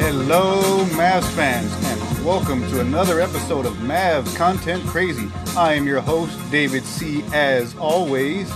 [0.00, 5.30] Hello, Mavs fans, and welcome to another episode of Mavs Content Crazy.
[5.56, 7.22] I am your host, David C.
[7.32, 8.52] As always,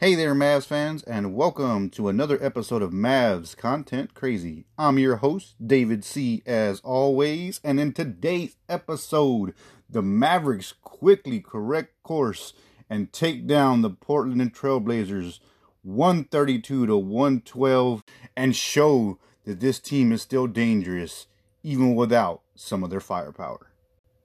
[0.00, 4.64] Hey there, Mavs fans, and welcome to another episode of Mavs Content Crazy.
[4.78, 9.54] I'm your host, David C., as always, and in today's episode,
[9.90, 12.52] the Mavericks quickly correct course
[12.88, 15.40] and take down the Portland Trailblazers
[15.82, 18.04] 132 to 112
[18.36, 21.26] and show that this team is still dangerous
[21.64, 23.72] even without some of their firepower.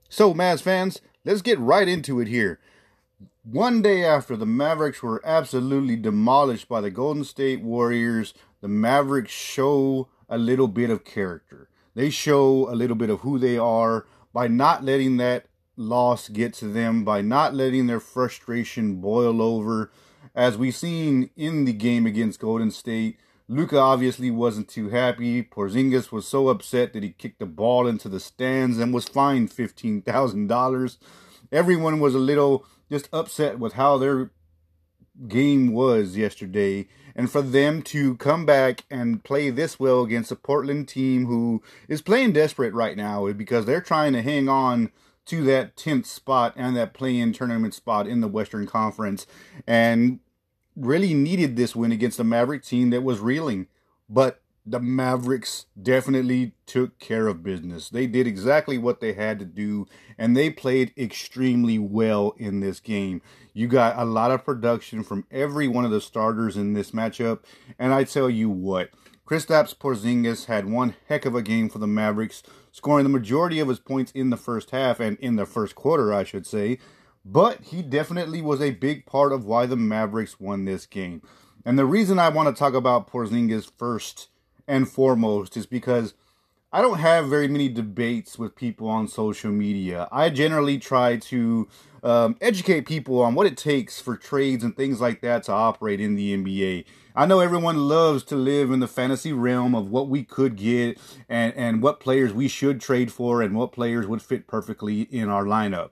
[0.08, 2.60] So, Mavs fans, let's get right into it here.
[3.44, 9.32] One day after the Mavericks were absolutely demolished by the Golden State Warriors, the Mavericks
[9.32, 11.70] show a little bit of character.
[11.96, 16.54] They show a little bit of who they are by not letting that loss get
[16.55, 19.91] to them, by not letting their frustration boil over.
[20.34, 25.44] As we've seen in the game against Golden State, Luka obviously wasn't too happy.
[25.44, 29.51] Porzingis was so upset that he kicked the ball into the stands and was fined
[29.51, 30.98] $15,000.
[31.51, 34.30] Everyone was a little just upset with how their
[35.27, 36.88] game was yesterday.
[37.16, 41.63] And for them to come back and play this well against a Portland team who
[41.88, 44.91] is playing desperate right now because they're trying to hang on
[45.26, 49.26] to that 10th spot and that play in tournament spot in the Western Conference.
[49.66, 50.20] And
[50.76, 53.68] really needed this win against a Maverick team that was reeling.
[54.07, 57.90] But the Mavericks definitely took care of business.
[57.90, 62.80] They did exactly what they had to do, and they played extremely well in this
[62.80, 63.22] game.
[63.54, 67.40] You got a lot of production from every one of the starters in this matchup,
[67.78, 68.91] and I tell you what,
[69.28, 73.68] Kristaps Porzingis had one heck of a game for the Mavericks, scoring the majority of
[73.68, 76.79] his points in the first half and in the first quarter, I should say.
[77.25, 81.22] But he definitely was a big part of why the Mavericks won this game.
[81.66, 84.28] And the reason I want to talk about Porzingis first
[84.68, 86.13] and foremost is because
[86.72, 90.07] I don't have very many debates with people on social media.
[90.12, 91.68] I generally try to
[92.01, 96.00] um, educate people on what it takes for trades and things like that to operate
[96.00, 96.85] in the NBA.
[97.16, 101.00] I know everyone loves to live in the fantasy realm of what we could get
[101.29, 105.29] and, and what players we should trade for and what players would fit perfectly in
[105.29, 105.91] our lineup.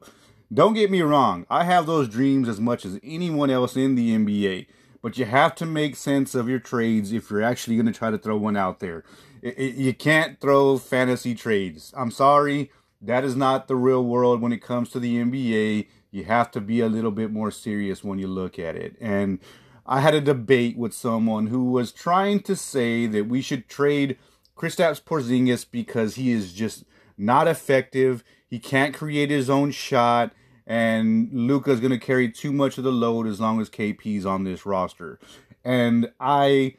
[0.52, 4.18] Don't get me wrong, I have those dreams as much as anyone else in the
[4.18, 4.66] NBA
[5.02, 8.12] but you have to make sense of your trades if you're actually going to try
[8.12, 9.04] to throw one out there.
[9.42, 11.94] It, it, you can't throw fantasy trades.
[11.98, 15.88] I'm sorry, that is not the real world when it comes to the NBA.
[16.12, 18.96] You have to be a little bit more serious when you look at it.
[19.02, 19.40] And
[19.86, 24.18] I had a debate with someone who was trying to say that we should trade
[24.56, 26.84] Kristaps Porzingis because he is just
[27.18, 28.24] not effective.
[28.48, 30.34] He can't create his own shot
[30.66, 34.44] and Luka's going to carry too much of the load as long as KP's on
[34.44, 35.20] this roster.
[35.64, 36.76] And I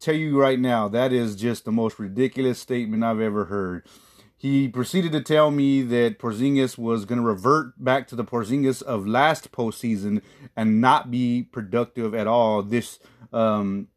[0.00, 3.86] tell you right now, that is just the most ridiculous statement I've ever heard.
[4.36, 8.82] He proceeded to tell me that Porzingis was going to revert back to the Porzingis
[8.82, 10.22] of last postseason
[10.56, 13.00] and not be productive at all this
[13.32, 13.88] um,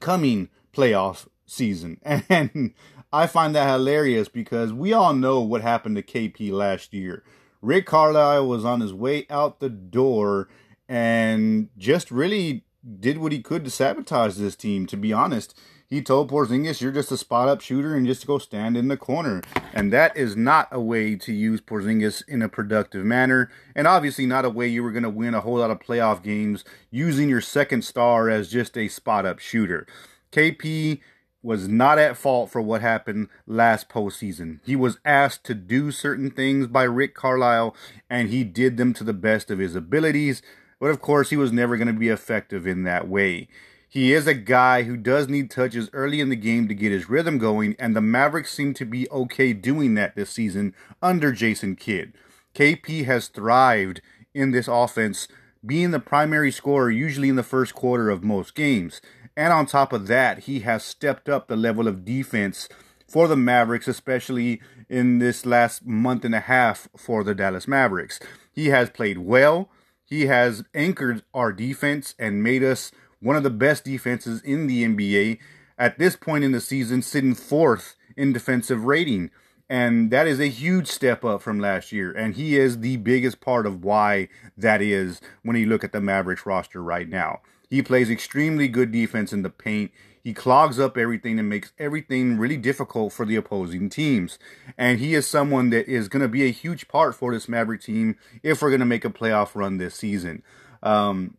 [0.00, 2.00] coming playoff season.
[2.30, 2.72] And
[3.12, 7.22] I find that hilarious because we all know what happened to KP last year.
[7.64, 10.48] Rick Carlisle was on his way out the door
[10.86, 12.64] and just really
[13.00, 15.58] did what he could to sabotage this team, to be honest.
[15.88, 18.98] He told Porzingis, you're just a spot up shooter and just go stand in the
[18.98, 19.40] corner.
[19.72, 23.50] And that is not a way to use Porzingis in a productive manner.
[23.74, 26.22] And obviously not a way you were going to win a whole lot of playoff
[26.22, 29.86] games using your second star as just a spot up shooter.
[30.32, 31.00] KP
[31.44, 34.60] was not at fault for what happened last postseason.
[34.64, 37.76] He was asked to do certain things by Rick Carlisle,
[38.08, 40.40] and he did them to the best of his abilities.
[40.80, 43.48] But of course, he was never going to be effective in that way.
[43.86, 47.08] He is a guy who does need touches early in the game to get his
[47.08, 51.76] rhythm going, and the Mavericks seem to be okay doing that this season under Jason
[51.76, 52.14] Kidd.
[52.54, 54.00] KP has thrived
[54.32, 55.28] in this offense,
[55.64, 59.00] being the primary scorer usually in the first quarter of most games.
[59.36, 62.68] And on top of that, he has stepped up the level of defense
[63.08, 68.20] for the Mavericks, especially in this last month and a half for the Dallas Mavericks.
[68.52, 69.70] He has played well.
[70.04, 74.84] He has anchored our defense and made us one of the best defenses in the
[74.84, 75.38] NBA.
[75.76, 79.30] At this point in the season, sitting fourth in defensive rating.
[79.68, 82.12] And that is a huge step up from last year.
[82.12, 86.00] And he is the biggest part of why that is when you look at the
[86.00, 87.40] Mavericks roster right now.
[87.70, 89.90] He plays extremely good defense in the paint.
[90.22, 94.38] He clogs up everything and makes everything really difficult for the opposing teams.
[94.78, 97.82] And he is someone that is going to be a huge part for this Maverick
[97.82, 100.42] team if we're going to make a playoff run this season.
[100.82, 101.36] Um,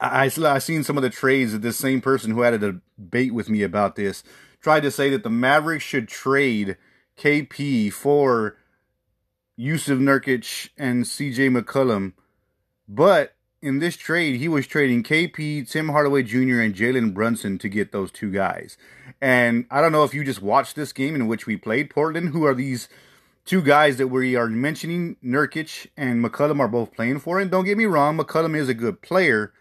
[0.00, 3.32] I, I seen some of the trades that this same person who had a debate
[3.32, 4.22] with me about this
[4.60, 6.76] tried to say that the Mavericks should trade
[7.16, 8.56] KP for
[9.58, 12.14] Jusuf Nurkic and CJ McCollum.
[12.88, 13.35] But
[13.66, 17.90] in this trade, he was trading KP, Tim Hardaway Jr., and Jalen Brunson to get
[17.90, 18.78] those two guys.
[19.20, 22.28] And I don't know if you just watched this game in which we played Portland.
[22.28, 22.88] Who are these
[23.44, 25.16] two guys that we are mentioning?
[25.22, 27.40] Nurkic and McCollum are both playing for.
[27.40, 29.52] And don't get me wrong, McCollum is a good player.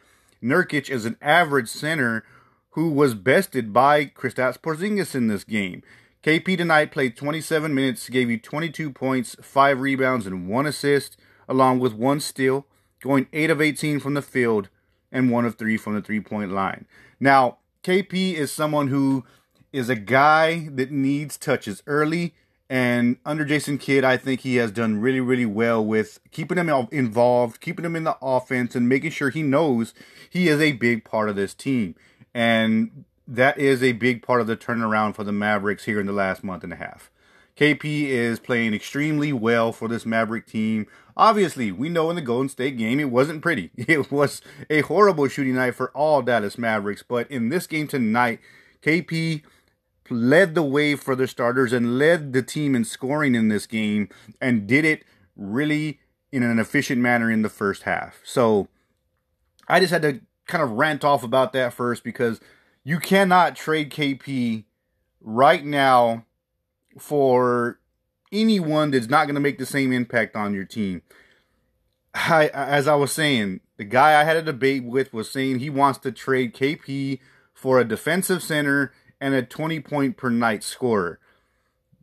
[0.41, 2.23] Nurkic is an average center
[2.71, 5.81] who was bested by Kristaps Porzingis in this game.
[6.21, 11.17] KP tonight played 27 minutes, gave you 22 points, 5 rebounds, and 1 assist,
[11.49, 12.67] along with 1 steal
[13.05, 14.67] going 8 of 18 from the field
[15.11, 16.85] and 1 of 3 from the three point line.
[17.19, 19.23] Now, KP is someone who
[19.71, 22.33] is a guy that needs touches early.
[22.67, 26.69] And under Jason Kidd, I think he has done really, really well with keeping him
[26.91, 29.93] involved, keeping him in the offense, and making sure he knows
[30.27, 31.93] he is a big part of this team.
[32.33, 36.11] And that is a big part of the turnaround for the Mavericks here in the
[36.11, 37.11] last month and a half.
[37.55, 40.87] KP is playing extremely well for this Maverick team.
[41.17, 43.71] Obviously, we know in the Golden State game it wasn't pretty.
[43.77, 48.39] It was a horrible shooting night for all Dallas Mavericks, but in this game tonight,
[48.81, 49.43] KP
[50.09, 54.09] led the way for the starters and led the team in scoring in this game
[54.41, 55.03] and did it
[55.35, 55.99] really
[56.31, 58.19] in an efficient manner in the first half.
[58.23, 58.67] So
[59.67, 62.39] I just had to kind of rant off about that first because
[62.83, 64.65] you cannot trade KP
[65.21, 66.25] right now
[66.99, 67.79] for
[68.31, 71.01] anyone that's not going to make the same impact on your team.
[72.13, 75.69] I, as I was saying, the guy I had a debate with was saying he
[75.69, 77.19] wants to trade KP
[77.53, 81.19] for a defensive center and a 20 point per night scorer.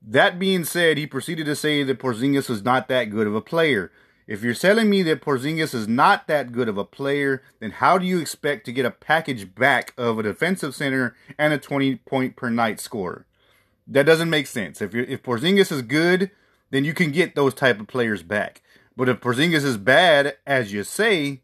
[0.05, 3.41] That being said, he proceeded to say that Porzingis was not that good of a
[3.41, 3.93] player.
[4.27, 7.99] If you're telling me that Porzingis is not that good of a player, then how
[7.99, 11.97] do you expect to get a package back of a defensive center and a 20
[11.97, 13.27] point per night scorer?
[13.87, 14.81] That doesn't make sense.
[14.81, 16.31] If you if Porzingis is good,
[16.71, 18.63] then you can get those type of players back.
[18.97, 21.43] But if Porzingis is bad, as you say,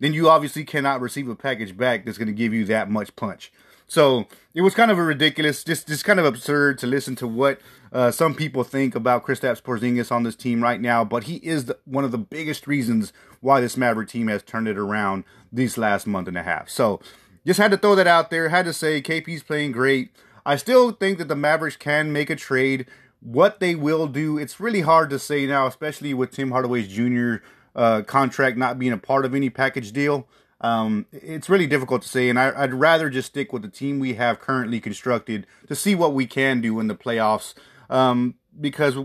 [0.00, 3.14] then you obviously cannot receive a package back that's going to give you that much
[3.16, 3.52] punch.
[3.86, 7.26] So it was kind of a ridiculous, just just kind of absurd to listen to
[7.26, 7.60] what
[7.90, 11.04] uh, some people think about Kristaps Porzingis on this team right now.
[11.04, 14.68] But he is the, one of the biggest reasons why this Maverick team has turned
[14.68, 16.68] it around these last month and a half.
[16.68, 17.00] So
[17.46, 18.50] just had to throw that out there.
[18.50, 20.10] Had to say KP's playing great.
[20.48, 22.86] I still think that the Mavericks can make a trade.
[23.20, 27.44] What they will do, it's really hard to say now, especially with Tim Hardaway's Jr.
[27.76, 30.26] Uh, contract not being a part of any package deal.
[30.62, 33.98] Um, it's really difficult to say, and I, would rather just stick with the team
[33.98, 37.52] we have currently constructed to see what we can do in the playoffs.
[37.90, 38.96] Um, because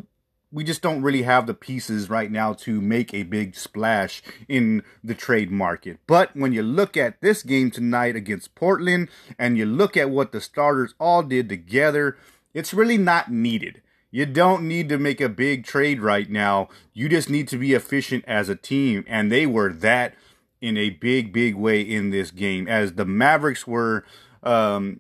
[0.54, 4.84] we just don't really have the pieces right now to make a big splash in
[5.04, 5.98] the trade market.
[6.06, 9.10] But when you look at this game tonight against Portland
[9.40, 12.18] and you look at what the starters all did together,
[12.54, 13.82] it's really not needed.
[14.12, 16.70] You don't need to make a big trade right now.
[16.94, 19.04] You just need to be efficient as a team.
[19.08, 20.14] And they were that
[20.62, 22.68] in a big, big way in this game.
[22.68, 24.06] As the Mavericks were
[24.44, 25.00] um,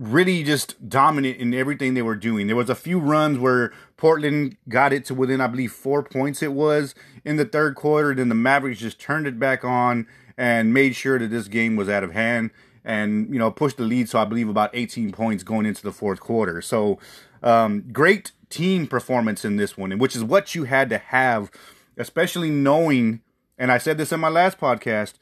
[0.00, 2.46] really just dominant in everything they were doing.
[2.46, 6.42] There was a few runs where Portland got it to within, I believe, four points
[6.42, 8.14] it was in the third quarter.
[8.14, 10.06] Then the Mavericks just turned it back on
[10.38, 12.50] and made sure that this game was out of hand
[12.82, 14.08] and, you know, pushed the lead.
[14.08, 16.62] So I believe about 18 points going into the fourth quarter.
[16.62, 16.98] So
[17.42, 21.50] um, great team performance in this one, which is what you had to have,
[21.98, 23.20] especially knowing,
[23.58, 25.14] and I said this in my last podcast,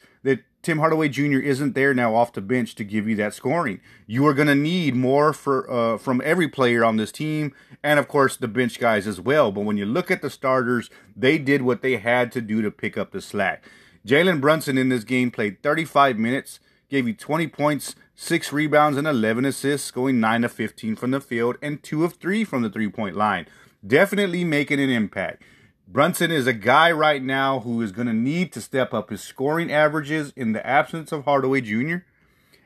[0.63, 1.39] Tim Hardaway Jr.
[1.39, 3.81] isn't there now off the bench to give you that scoring.
[4.07, 7.99] You are going to need more for uh, from every player on this team, and
[7.99, 9.53] of course the bench guys as well.
[9.53, 12.71] But when you look at the starters, they did what they had to do to
[12.71, 13.65] pick up the slack.
[14.07, 19.07] Jalen Brunson in this game played 35 minutes, gave you 20 points, six rebounds, and
[19.07, 22.71] 11 assists, going 9 of 15 from the field and 2 of 3 from the
[22.71, 23.47] three point line.
[23.87, 25.43] Definitely making an impact.
[25.91, 29.23] Brunson is a guy right now who is going to need to step up his
[29.23, 31.97] scoring averages in the absence of Hardaway Jr.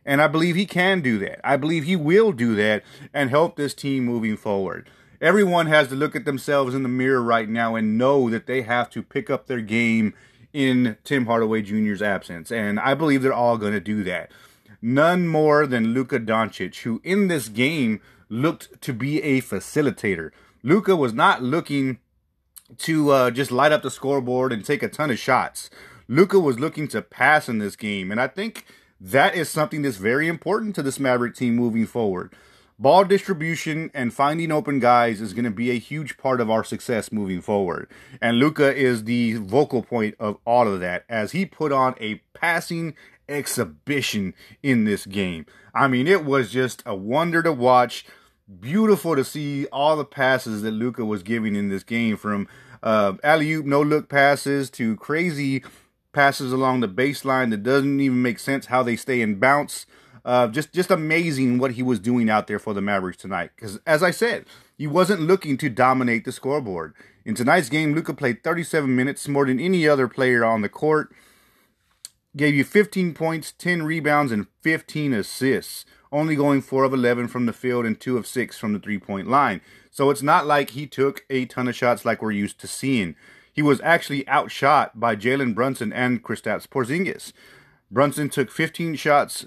[0.04, 1.40] And I believe he can do that.
[1.46, 2.82] I believe he will do that
[3.14, 4.90] and help this team moving forward.
[5.20, 8.62] Everyone has to look at themselves in the mirror right now and know that they
[8.62, 10.14] have to pick up their game
[10.52, 12.50] in Tim Hardaway Jr.'s absence.
[12.50, 14.32] And I believe they're all going to do that.
[14.82, 20.32] None more than Luka Doncic, who in this game looked to be a facilitator.
[20.64, 21.98] Luka was not looking
[22.78, 25.70] to uh, just light up the scoreboard and take a ton of shots.
[26.08, 28.66] Luka was looking to pass in this game, and I think
[29.00, 32.32] that is something that's very important to this Maverick team moving forward.
[32.78, 36.64] Ball distribution and finding open guys is going to be a huge part of our
[36.64, 37.88] success moving forward.
[38.20, 42.16] And Luka is the vocal point of all of that as he put on a
[42.34, 42.94] passing
[43.28, 45.46] exhibition in this game.
[45.74, 48.04] I mean, it was just a wonder to watch.
[48.60, 52.48] Beautiful to see all the passes that Luka was giving in this game from
[52.82, 55.62] uh, alley oop, no look passes to crazy
[56.12, 59.86] passes along the baseline that doesn't even make sense how they stay in bounce.
[60.24, 63.50] Uh, just just amazing what he was doing out there for the Mavericks tonight.
[63.56, 64.46] Because as I said,
[64.76, 66.94] he wasn't looking to dominate the scoreboard.
[67.24, 71.12] In tonight's game, Luka played 37 minutes, more than any other player on the court.
[72.36, 75.84] Gave you 15 points, 10 rebounds, and 15 assists.
[76.12, 78.98] Only going 4 of 11 from the field and 2 of 6 from the three
[78.98, 79.62] point line.
[79.90, 83.16] So it's not like he took a ton of shots like we're used to seeing.
[83.52, 87.32] He was actually outshot by Jalen Brunson and Kristaps Porzingis.
[87.90, 89.46] Brunson took 15 shots,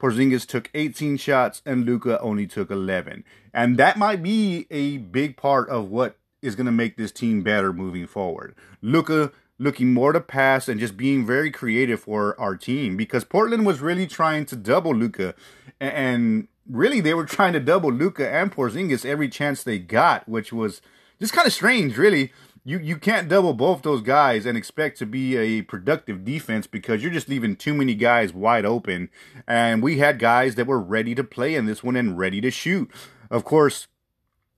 [0.00, 3.24] Porzingis took 18 shots, and Luka only took 11.
[3.52, 7.42] And that might be a big part of what is going to make this team
[7.42, 8.54] better moving forward.
[8.82, 13.64] Luka looking more to pass and just being very creative for our team because Portland
[13.64, 15.34] was really trying to double Luka
[15.80, 20.52] and really they were trying to double Luka and Porzingis every chance they got, which
[20.52, 20.80] was
[21.20, 22.32] just kind of strange, really.
[22.66, 27.02] You you can't double both those guys and expect to be a productive defense because
[27.02, 29.10] you're just leaving too many guys wide open.
[29.46, 32.50] And we had guys that were ready to play in this one and ready to
[32.50, 32.90] shoot.
[33.30, 33.86] Of course,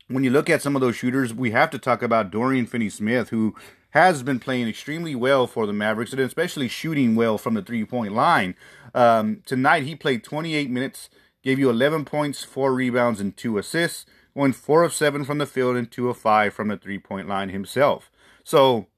[0.07, 2.91] when you look at some of those shooters, we have to talk about Dorian Finney
[2.91, 3.57] Smith, who
[3.97, 7.85] has been playing extremely well for the Mavericks and especially shooting well from the three
[7.85, 8.55] point line.
[8.95, 11.11] Um, tonight, he played 28 minutes
[11.47, 14.05] gave you 11 points, 4 rebounds, and 2 assists,
[14.37, 17.29] going 4 of 7 from the field and 2 of 5 from the three point
[17.29, 18.11] line himself.
[18.43, 18.89] So,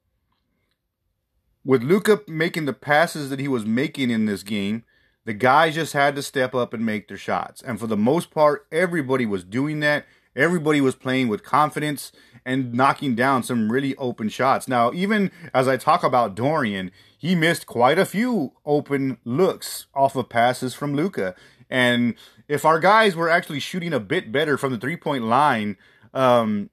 [1.62, 4.84] with Luka making the passes that he was making in this game,
[5.26, 7.60] the guys just had to step up and make their shots.
[7.60, 10.06] And for the most part, everybody was doing that.
[10.34, 12.12] Everybody was playing with confidence
[12.44, 14.68] and knocking down some really open shots.
[14.68, 20.16] Now, even as I talk about Dorian, he missed quite a few open looks off
[20.16, 21.34] of passes from Luka.
[21.68, 22.14] And
[22.46, 25.76] if our guys were actually shooting a bit better from the three point line,
[26.14, 26.70] um,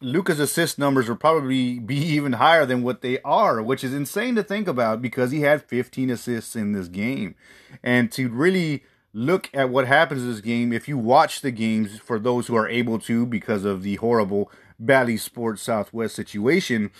[0.00, 4.34] Luka's assist numbers would probably be even higher than what they are, which is insane
[4.36, 7.34] to think about because he had 15 assists in this game.
[7.82, 11.98] And to really look at what happens in this game, if you watch the games
[11.98, 16.90] for those who are able to because of the horrible Bally Sports Southwest situation,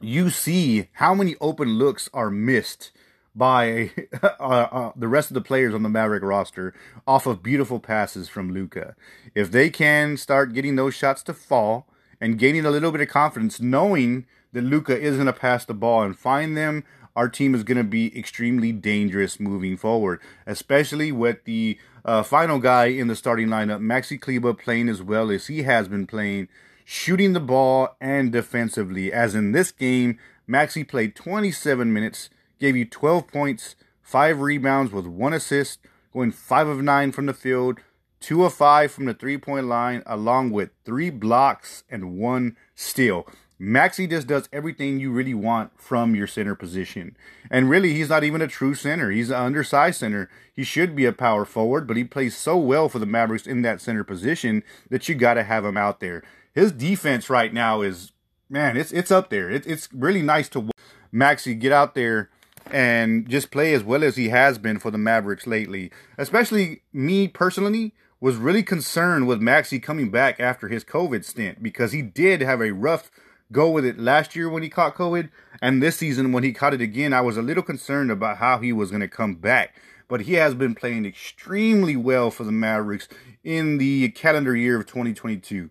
[0.00, 2.92] you see how many open looks are missed
[3.34, 3.90] by
[4.22, 6.74] uh, uh, the rest of the players on the Maverick roster
[7.06, 8.94] off of beautiful passes from Luka.
[9.34, 11.86] If they can start getting those shots to fall
[12.20, 15.74] and gaining a little bit of confidence, knowing that Luka is going to pass the
[15.74, 21.10] ball and find them, our team is going to be extremely dangerous moving forward, especially
[21.10, 25.48] with the uh, final guy in the starting lineup, Maxi Kleber, playing as well as
[25.48, 26.48] he has been playing,
[26.90, 29.12] shooting the ball and defensively.
[29.12, 30.18] As in this game,
[30.48, 35.80] Maxi played 27 minutes gave you 12 points, 5 rebounds with 1 assist,
[36.14, 37.80] going 5 of 9 from the field,
[38.20, 43.26] 2 of 5 from the three point line, along with 3 blocks and 1 steal.
[43.60, 47.18] Maxi just does everything you really want from your center position.
[47.50, 49.10] And really, he's not even a true center.
[49.10, 50.30] He's an undersized center.
[50.54, 53.60] He should be a power forward, but he plays so well for the Mavericks in
[53.62, 56.22] that center position that you got to have him out there.
[56.58, 58.10] His defense right now is,
[58.50, 59.48] man, it's it's up there.
[59.48, 60.68] It, it's really nice to
[61.14, 62.30] Maxi get out there
[62.72, 65.92] and just play as well as he has been for the Mavericks lately.
[66.18, 71.92] Especially me personally was really concerned with Maxi coming back after his COVID stint because
[71.92, 73.08] he did have a rough
[73.52, 75.30] go with it last year when he caught COVID
[75.62, 77.12] and this season when he caught it again.
[77.12, 79.76] I was a little concerned about how he was going to come back.
[80.08, 83.06] But he has been playing extremely well for the Mavericks
[83.44, 85.70] in the calendar year of 2022.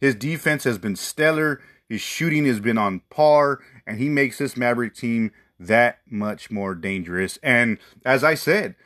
[0.00, 1.60] His defense has been stellar.
[1.88, 6.74] His shooting has been on par, and he makes this Maverick team that much more
[6.74, 7.38] dangerous.
[7.42, 8.76] And as I said,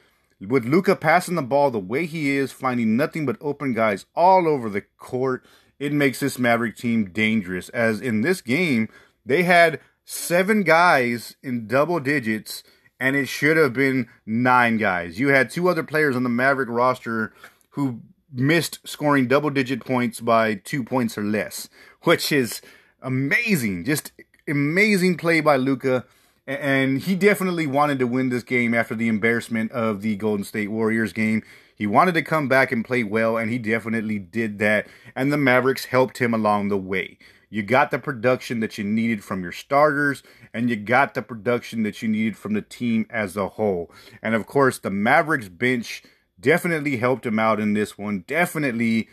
[0.41, 4.49] with Luka passing the ball the way he is, finding nothing but open guys all
[4.49, 5.45] over the court,
[5.79, 7.69] it makes this Maverick team dangerous.
[7.71, 8.89] As in this game,
[9.27, 12.63] they had seven guys in double digits,
[12.99, 15.19] and it should have been nine guys.
[15.19, 17.33] You had two other players on the Maverick roster
[17.71, 18.01] who
[18.33, 21.69] missed scoring double digit points by two points or less,
[22.03, 22.61] which is
[23.03, 23.85] amazing.
[23.85, 24.13] Just
[24.49, 26.05] amazing play by Luka.
[26.47, 30.69] and he definitely wanted to win this game after the embarrassment of the Golden State
[30.69, 31.43] Warriors game.
[31.75, 34.87] He wanted to come back and play well, and he definitely did that.
[35.15, 37.19] And the Mavericks helped him along the way.
[37.49, 40.23] You got the production that you needed from your starters,
[40.55, 43.91] and you got the production that you needed from the team as a whole.
[44.23, 46.03] And of course, the Mavericks bench
[46.43, 48.25] definitely helped him out in this one.
[48.27, 49.09] Definitely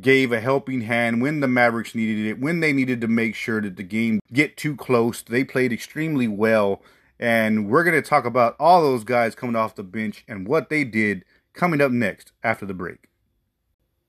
[0.00, 3.60] gave a helping hand when the Mavericks needed it, when they needed to make sure
[3.60, 5.22] that the game get too close.
[5.22, 6.82] They played extremely well.
[7.20, 10.70] And we're going to talk about all those guys coming off the bench and what
[10.70, 13.08] they did coming up next after the break.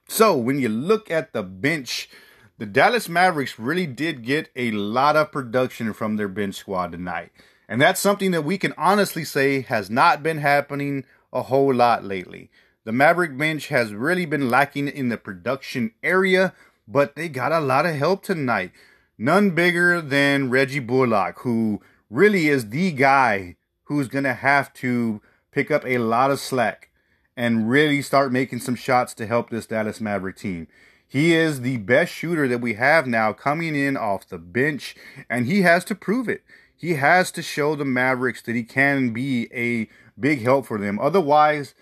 [0.08, 2.10] So, when you look at the bench,
[2.58, 7.32] the Dallas Mavericks really did get a lot of production from their bench squad tonight.
[7.68, 12.06] And that's something that we can honestly say has not been happening a whole lot
[12.06, 12.50] lately.
[12.86, 16.54] The Maverick bench has really been lacking in the production area,
[16.88, 18.72] but they got a lot of help tonight.
[19.18, 25.22] None bigger than Reggie Bullock, who really is the guy who's going to have to
[25.52, 26.90] pick up a lot of slack
[27.36, 30.68] and really start making some shots to help this Dallas Maverick team.
[31.08, 34.96] He is the best shooter that we have now coming in off the bench,
[35.30, 36.44] and he has to prove it.
[36.76, 39.88] He has to show the Mavericks that he can be a
[40.20, 41.00] big help for them.
[41.00, 41.74] Otherwise,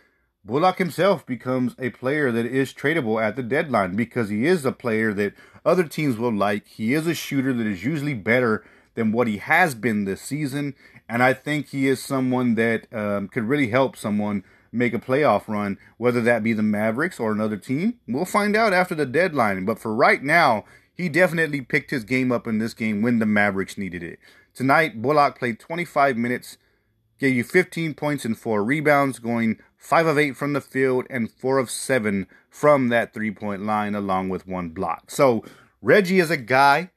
[0.43, 4.71] Bullock himself becomes a player that is tradable at the deadline because he is a
[4.71, 5.33] player that
[5.63, 6.67] other teams will like.
[6.67, 10.75] He is a shooter that is usually better than what he has been this season.
[11.07, 15.47] And I think he is someone that um, could really help someone make a playoff
[15.47, 18.00] run, whether that be the Mavericks or another team.
[18.07, 19.65] We'll find out after the deadline.
[19.65, 23.25] But for right now, he definitely picked his game up in this game when the
[23.25, 24.19] Mavericks needed it.
[24.53, 26.57] Tonight, Bullock played 25 minutes,
[27.21, 31.31] gave you 15 points and four rebounds, going 5 of 8 from the field and
[31.31, 35.11] 4 of 7 from that three point line, along with one block.
[35.11, 35.45] So,
[35.81, 36.89] Reggie is a guy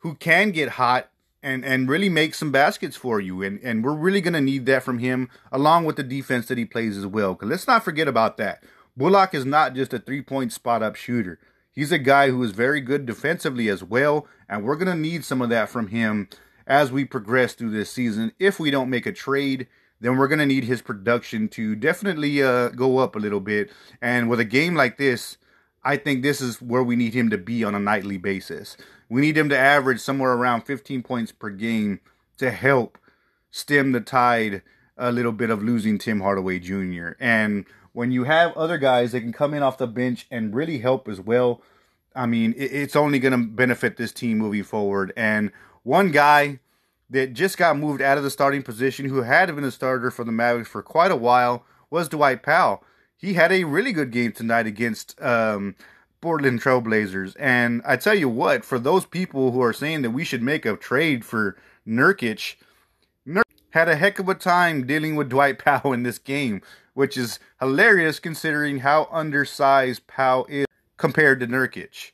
[0.00, 1.08] who can get hot
[1.42, 3.42] and and really make some baskets for you.
[3.42, 6.58] And and we're really going to need that from him, along with the defense that
[6.58, 7.34] he plays as well.
[7.34, 8.62] Because let's not forget about that.
[8.96, 11.38] Bullock is not just a three point spot up shooter.
[11.72, 15.24] He's a guy who is very good defensively as well, and we're going to need
[15.24, 16.28] some of that from him
[16.66, 18.32] as we progress through this season.
[18.38, 19.66] If we don't make a trade,
[20.00, 23.70] then we're going to need his production to definitely uh, go up a little bit.
[24.00, 25.38] And with a game like this,
[25.84, 28.76] I think this is where we need him to be on a nightly basis.
[29.08, 32.00] We need him to average somewhere around 15 points per game
[32.38, 32.98] to help
[33.50, 34.62] stem the tide
[34.96, 37.10] a little bit of losing Tim Hardaway Jr.
[37.20, 40.78] And when you have other guys that can come in off the bench and really
[40.78, 41.62] help as well,
[42.14, 45.12] I mean, it's only going to benefit this team moving forward.
[45.16, 45.50] And
[45.82, 46.60] one guy
[47.10, 50.24] that just got moved out of the starting position, who had been a starter for
[50.24, 52.84] the Mavericks for quite a while, was Dwight Powell
[53.22, 55.76] he had a really good game tonight against um,
[56.20, 57.36] Portland Trailblazers.
[57.38, 60.66] And I tell you what, for those people who are saying that we should make
[60.66, 62.56] a trade for Nurkic,
[63.26, 66.62] Nurkic had a heck of a time dealing with Dwight Powell in this game,
[66.94, 70.66] which is hilarious considering how undersized Powell is
[70.96, 72.10] compared to Nurkic.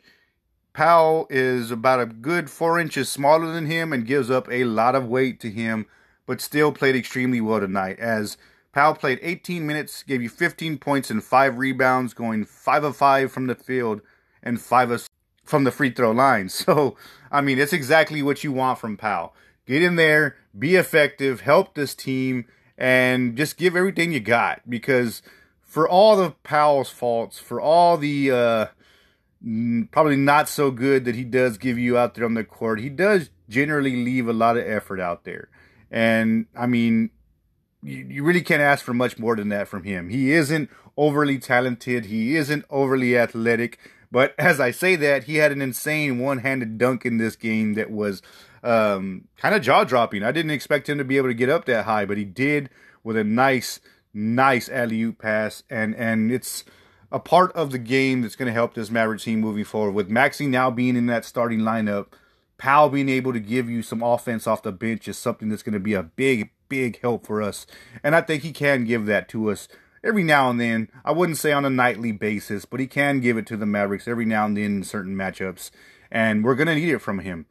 [0.79, 4.95] Powell is about a good four inches smaller than him and gives up a lot
[4.95, 5.87] of weight to him,
[6.25, 8.37] but still played extremely well tonight as
[8.73, 13.33] Powell played 18 minutes, gave you 15 points and 5 rebounds, going 5 of 5
[13.33, 14.03] from the field
[14.41, 15.09] and 5 of
[15.43, 16.49] from the free throw line.
[16.49, 16.97] So,
[17.33, 19.35] I mean, it's exactly what you want from Powell.
[19.67, 22.45] Get in there, be effective, help this team,
[22.77, 24.71] and just give everything you got.
[24.71, 25.23] Because
[25.61, 28.67] for all the Powell's faults, for all the uh,
[29.91, 32.89] probably not so good that he does give you out there on the court, he
[32.89, 35.49] does generally leave a lot of effort out there.
[35.91, 37.11] And I mean,
[37.83, 40.09] you, you really can't ask for much more than that from him.
[40.09, 43.79] He isn't overly talented, he isn't overly athletic,
[44.11, 47.75] but as I say that, he had an insane one handed dunk in this game
[47.75, 48.23] that was
[48.63, 50.23] um, kind of jaw dropping.
[50.23, 52.71] I didn't expect him to be able to get up that high, but he did
[53.05, 53.81] with a nice,
[54.13, 55.63] nice alley oop pass.
[55.71, 56.65] And, and it's
[57.11, 59.93] a part of the game that's going to help this Maverick team moving forward.
[59.93, 62.09] With Maxi now being in that starting lineup,
[62.59, 65.75] Powell being able to give you some offense off the bench is something that's going
[65.75, 67.67] to be a big, big help for us.
[68.03, 69.69] And I think he can give that to us
[70.03, 70.91] every now and then.
[71.05, 74.09] I wouldn't say on a nightly basis, but he can give it to the Mavericks
[74.09, 75.71] every now and then in certain matchups.
[76.11, 77.47] And we're going to need it from him.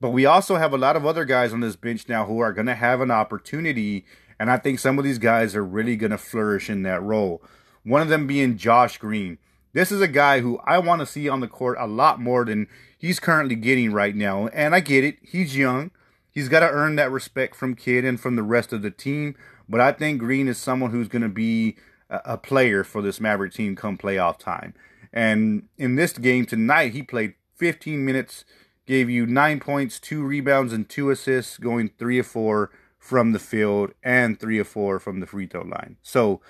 [0.00, 2.52] But we also have a lot of other guys on this bench now who are
[2.52, 4.04] going to have an opportunity.
[4.38, 7.42] And I think some of these guys are really going to flourish in that role.
[7.84, 9.38] One of them being Josh Green.
[9.72, 12.44] This is a guy who I want to see on the court a lot more
[12.44, 12.68] than
[12.98, 14.48] he's currently getting right now.
[14.48, 15.16] And I get it.
[15.22, 15.90] He's young.
[16.30, 19.34] He's got to earn that respect from Kidd and from the rest of the team.
[19.68, 21.76] But I think Green is someone who's going to be
[22.08, 24.74] a, a player for this Maverick team come playoff time.
[25.12, 28.44] And in this game tonight, he played 15 minutes,
[28.86, 33.38] gave you nine points, two rebounds, and two assists, going three of four from the
[33.38, 35.96] field and three of four from the free throw line.
[36.02, 36.40] So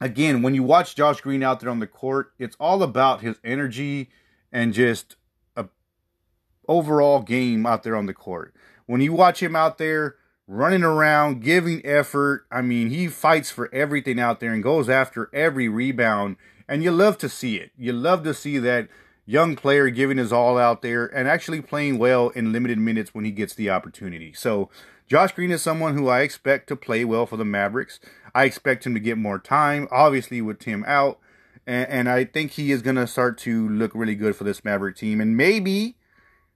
[0.00, 3.36] again, when you watch Josh Green out there on the court, it's all about his
[3.44, 4.10] energy
[4.52, 5.16] and just
[5.56, 5.66] a
[6.66, 8.54] overall game out there on the court.
[8.86, 13.72] When you watch him out there running around, giving effort, I mean, he fights for
[13.72, 16.36] everything out there and goes after every rebound.
[16.66, 17.70] And you love to see it.
[17.76, 18.88] You love to see that
[19.26, 23.24] young player giving his all out there and actually playing well in limited minutes when
[23.24, 24.32] he gets the opportunity.
[24.32, 24.70] So,
[25.10, 27.98] Josh Green is someone who I expect to play well for the Mavericks.
[28.34, 31.18] I expect him to get more time, obviously, with Tim out.
[31.66, 34.64] And, and I think he is going to start to look really good for this
[34.64, 35.20] Maverick team.
[35.20, 35.96] And maybe,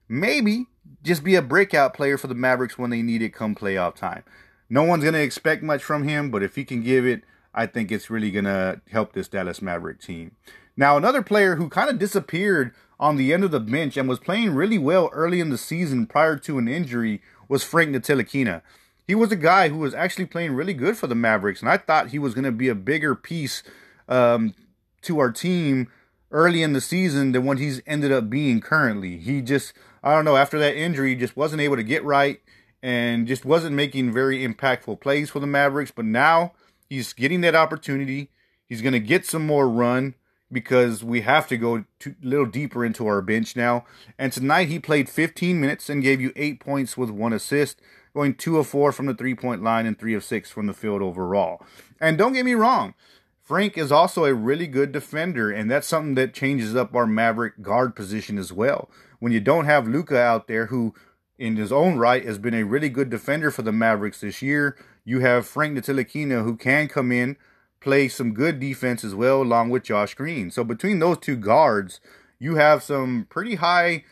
[0.08, 0.66] maybe
[1.02, 4.24] just be a breakout player for the Mavericks when they need it come playoff time.
[4.68, 7.22] No one's going to expect much from him, but if he can give it,
[7.54, 10.32] I think it's really going to help this Dallas Maverick team.
[10.76, 14.18] Now, another player who kind of disappeared on the end of the bench and was
[14.18, 18.62] playing really well early in the season prior to an injury was Frank Ntilikina.
[19.06, 21.76] He was a guy who was actually playing really good for the Mavericks, and I
[21.76, 23.62] thought he was going to be a bigger piece
[24.08, 24.54] um,
[25.02, 25.88] to our team
[26.30, 29.18] early in the season than what he's ended up being currently.
[29.18, 32.40] He just, I don't know, after that injury, just wasn't able to get right
[32.82, 35.92] and just wasn't making very impactful plays for the Mavericks.
[35.94, 36.52] But now
[36.88, 38.30] he's getting that opportunity.
[38.68, 40.14] He's going to get some more run
[40.54, 41.84] because we have to go a
[42.22, 43.84] little deeper into our bench now.
[44.18, 47.82] And tonight he played 15 minutes and gave you eight points with one assist,
[48.14, 50.72] going two of four from the three point line and three of six from the
[50.72, 51.60] field overall.
[52.00, 52.94] And don't get me wrong,
[53.42, 57.60] Frank is also a really good defender, and that's something that changes up our Maverick
[57.60, 58.88] guard position as well.
[59.18, 60.94] When you don't have Luka out there, who
[61.38, 64.78] in his own right has been a really good defender for the Mavericks this year,
[65.04, 67.36] you have Frank Ntilikina who can come in
[67.84, 70.50] play some good defense as well, along with Josh Green.
[70.50, 72.00] So between those two guards,
[72.40, 74.04] you have some pretty high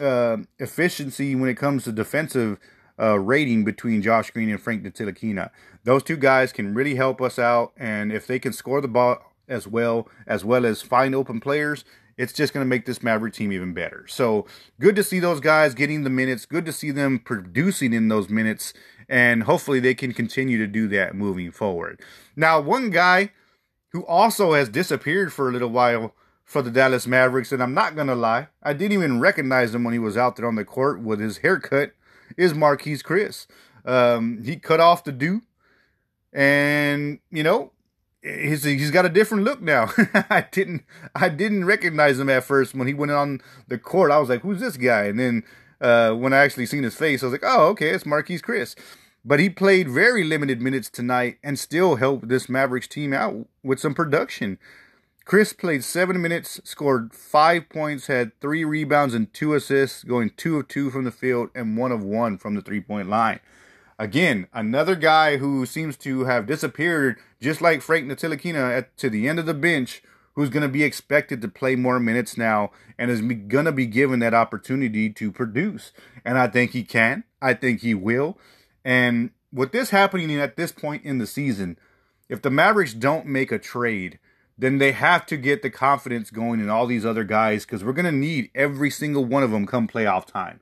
[0.00, 2.58] uh, efficiency when it comes to defensive
[2.98, 5.50] uh, rating between Josh Green and Frank Ntilikina.
[5.82, 9.18] Those two guys can really help us out, and if they can score the ball
[9.48, 11.84] as well as well as find open players,
[12.16, 14.06] it's just going to make this Maverick team even better.
[14.08, 14.46] So
[14.80, 16.46] good to see those guys getting the minutes.
[16.46, 18.72] Good to see them producing in those minutes
[19.08, 22.00] and hopefully they can continue to do that moving forward.
[22.34, 23.32] Now, one guy
[23.90, 26.14] who also has disappeared for a little while
[26.44, 29.84] for the Dallas Mavericks, and I'm not going to lie, I didn't even recognize him
[29.84, 31.92] when he was out there on the court with his haircut,
[32.36, 33.46] is Marquese Chriss.
[33.84, 35.42] Um, he cut off the do,
[36.32, 37.72] and, you know,
[38.26, 39.90] he's he's got a different look now.
[40.30, 44.10] I didn't I didn't recognize him at first when he went on the court.
[44.10, 45.44] I was like, "Who's this guy?" And then
[45.80, 48.74] uh, when I actually seen his face, I was like, oh, okay, it's Marquese Chriss.
[49.24, 53.80] But he played very limited minutes tonight and still helped this Mavericks team out with
[53.80, 54.58] some production.
[55.26, 60.56] Chriss played seven minutes, scored five points, had three rebounds and two assists, going two
[60.58, 63.40] of two from the field and one of one from the three point line.
[63.98, 69.28] Again, another guy who seems to have disappeared, just like Frank Ntilikina, at to the
[69.28, 70.02] end of the bench,
[70.36, 73.86] who's going to be expected to play more minutes now and is going to be
[73.86, 75.92] given that opportunity to produce.
[76.24, 77.24] And I think he can.
[77.42, 78.38] I think he will.
[78.84, 81.78] And with this happening at this point in the season,
[82.28, 84.18] if the Mavericks don't make a trade,
[84.58, 87.92] then they have to get the confidence going in all these other guys because we're
[87.92, 90.60] going to need every single one of them come playoff time.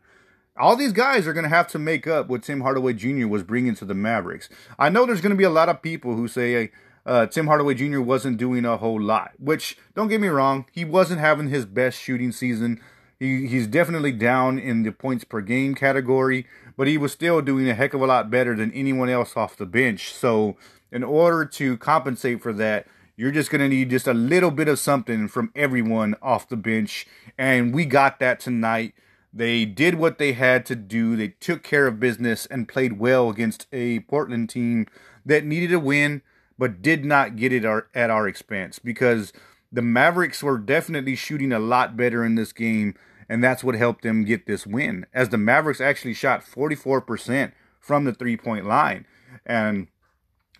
[0.56, 3.26] All these guys are going to have to make up what Tim Hardaway Jr.
[3.26, 4.48] was bringing to the Mavericks.
[4.78, 6.70] I know there's going to be a lot of people who say, hey,
[7.06, 8.00] uh, Tim Hardaway Jr.
[8.00, 9.32] wasn't doing a whole lot.
[9.38, 12.80] Which, don't get me wrong, he wasn't having his best shooting season.
[13.18, 17.68] He, he's definitely down in the points per game category, but he was still doing
[17.68, 20.12] a heck of a lot better than anyone else off the bench.
[20.12, 20.56] So,
[20.90, 22.86] in order to compensate for that,
[23.16, 26.56] you're just going to need just a little bit of something from everyone off the
[26.56, 27.06] bench.
[27.38, 28.94] And we got that tonight.
[29.32, 31.16] They did what they had to do.
[31.16, 34.86] They took care of business and played well against a Portland team
[35.26, 36.22] that needed a win
[36.58, 39.32] but did not get it our, at our expense because
[39.72, 42.94] the Mavericks were definitely shooting a lot better in this game,
[43.28, 45.06] and that's what helped them get this win.
[45.12, 49.06] As the Mavericks actually shot 44% from the three point line.
[49.44, 49.88] And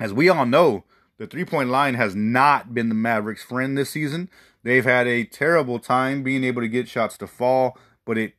[0.00, 0.84] as we all know,
[1.18, 4.28] the three point line has not been the Mavericks' friend this season.
[4.64, 8.34] They've had a terrible time being able to get shots to fall, but it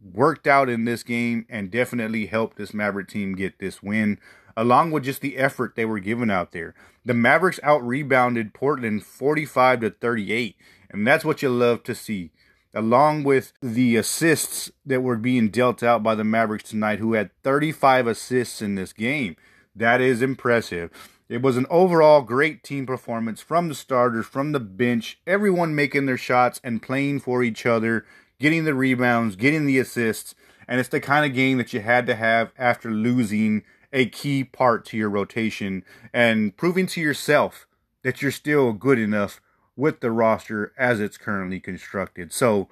[0.00, 4.18] worked out in this game and definitely helped this Maverick team get this win
[4.60, 6.74] along with just the effort they were giving out there.
[7.02, 10.54] The Mavericks out rebounded Portland 45 to 38,
[10.90, 12.30] and that's what you love to see.
[12.74, 17.30] Along with the assists that were being dealt out by the Mavericks tonight, who had
[17.42, 19.34] 35 assists in this game.
[19.74, 20.90] That is impressive.
[21.30, 26.04] It was an overall great team performance from the starters, from the bench, everyone making
[26.04, 28.04] their shots and playing for each other,
[28.38, 30.34] getting the rebounds, getting the assists.
[30.68, 34.44] And it's the kind of game that you had to have after losing a key
[34.44, 37.66] part to your rotation and proving to yourself
[38.02, 39.40] that you're still good enough
[39.76, 42.32] with the roster as it's currently constructed.
[42.32, 42.68] So,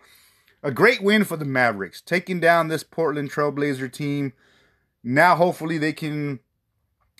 [0.63, 4.33] a great win for the Mavericks, taking down this Portland Trailblazer team.
[5.05, 6.41] Now, hopefully, they can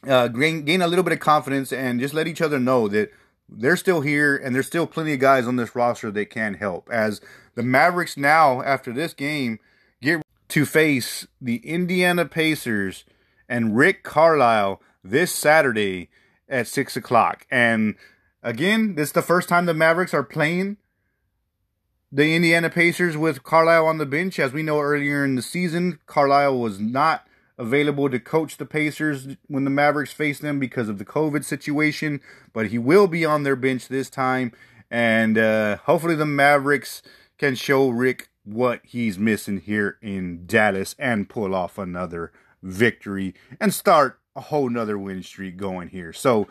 [0.07, 3.13] uh, gain, gain a little bit of confidence and just let each other know that
[3.49, 6.89] they're still here and there's still plenty of guys on this roster that can help.
[6.93, 7.21] As
[7.55, 9.59] the Mavericks now, after this game,
[10.03, 13.05] get to face the Indiana Pacers
[13.49, 16.11] and Rick Carlisle this Saturday
[16.49, 17.47] at 6 o'clock.
[17.51, 17.95] And
[18.43, 20.77] again, this is the first time the Mavericks are playing
[22.11, 24.39] the Indiana Pacers with Carlisle on the bench.
[24.39, 27.27] As we know earlier in the season, Carlisle was not
[27.59, 32.21] available to coach the Pacers when the Mavericks face them because of the COVID situation,
[32.53, 34.53] but he will be on their bench this time.
[34.91, 37.03] And uh, hopefully, the Mavericks
[37.37, 43.73] can show Rick what he's missing here in Dallas and pull off another victory and
[43.73, 46.13] start a whole nother win streak going here.
[46.13, 46.49] So,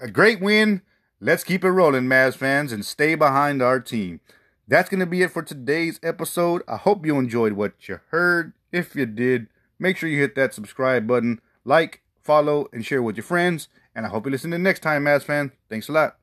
[0.00, 0.82] a great win.
[1.20, 4.20] Let's keep it rolling, Mavs fans, and stay behind our team.
[4.68, 6.62] That's going to be it for today's episode.
[6.68, 8.52] I hope you enjoyed what you heard.
[8.72, 9.46] If you did,
[9.78, 13.68] make sure you hit that subscribe button, like, follow, and share with your friends.
[13.94, 15.52] And I hope you listen to next time, Mavs fan.
[15.70, 16.16] Thanks a lot.